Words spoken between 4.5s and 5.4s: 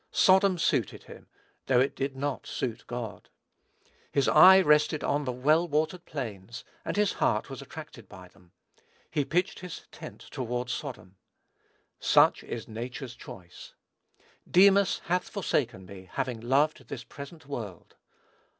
rested on the